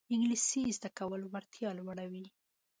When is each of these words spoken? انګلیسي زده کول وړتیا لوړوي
انګلیسي 0.13 0.61
زده 0.77 0.89
کول 0.97 1.21
وړتیا 1.25 1.69
لوړوي 1.79 2.25